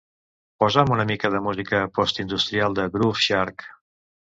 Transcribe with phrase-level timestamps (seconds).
[0.63, 3.73] Posa'm una mica de música postindustrial de Groove Shark.